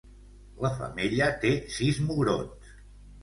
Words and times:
La 0.65 0.69
femella 0.77 1.27
té 1.45 1.51
sis 1.75 1.99
mugrons. 2.09 2.73